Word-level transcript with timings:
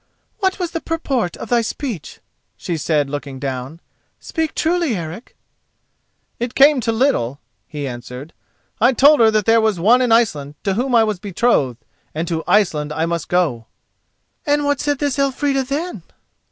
"What 0.39 0.57
was 0.57 0.71
the 0.71 0.81
purport 0.81 1.37
of 1.37 1.49
thy 1.49 1.61
speech?" 1.61 2.21
she 2.57 2.75
said, 2.75 3.07
looking 3.07 3.37
down. 3.37 3.79
"Speak 4.19 4.55
truly, 4.55 4.95
Eric." 4.95 5.35
"It 6.39 6.55
came 6.55 6.81
to 6.81 6.91
little," 6.91 7.39
he 7.67 7.87
answered. 7.87 8.33
"I 8.79 8.93
told 8.93 9.19
her 9.19 9.29
that 9.29 9.45
there 9.45 9.61
was 9.61 9.79
one 9.79 10.01
in 10.01 10.11
Iceland 10.11 10.55
to 10.63 10.73
whom 10.73 10.95
I 10.95 11.03
was 11.03 11.19
betrothed, 11.19 11.85
and 12.15 12.27
to 12.29 12.43
Iceland 12.47 12.91
I 12.91 13.05
must 13.05 13.29
go." 13.29 13.67
"And 14.43 14.65
what 14.65 14.79
said 14.79 14.97
this 14.97 15.19
Elfrida, 15.19 15.63
then?" 15.65 16.01